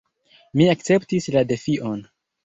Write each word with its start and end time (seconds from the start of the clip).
Mi 0.61 0.65
akceptis 0.73 1.27
la 1.35 1.43
defion. 1.51 2.01